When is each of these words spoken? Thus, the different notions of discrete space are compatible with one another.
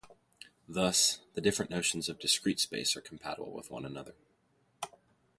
Thus, 0.67 1.19
the 1.35 1.41
different 1.41 1.69
notions 1.69 2.09
of 2.09 2.17
discrete 2.17 2.59
space 2.59 2.95
are 2.97 3.01
compatible 3.01 3.51
with 3.51 3.69
one 3.69 3.85
another. 3.85 4.15